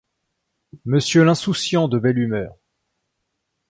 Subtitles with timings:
[0.83, 2.55] Monsieur l’insouciant de belle humeur!